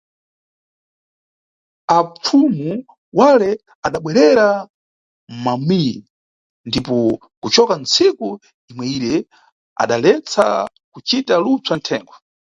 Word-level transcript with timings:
Ampfumu 1.95 2.69
wale 3.19 3.49
adabwerera 3.85 4.47
mʼmamiyi, 5.31 5.95
ndipo 6.67 6.95
kucoka 7.41 7.73
ntsiku 7.81 8.27
imweyire, 8.69 9.13
adaletsa 9.81 10.45
kucita 10.93 11.33
lupsa 11.43 11.73
nʼthengo. 11.79 12.13